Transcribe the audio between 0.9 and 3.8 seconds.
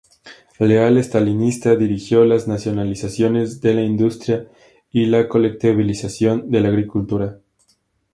estalinista, dirigió las nacionalizaciones de